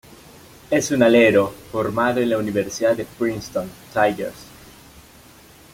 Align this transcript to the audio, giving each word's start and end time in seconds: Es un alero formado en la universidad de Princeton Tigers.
Es 0.71 0.89
un 0.89 1.03
alero 1.03 1.53
formado 1.71 2.21
en 2.21 2.31
la 2.31 2.39
universidad 2.39 2.95
de 2.97 3.05
Princeton 3.05 3.69
Tigers. 3.93 4.47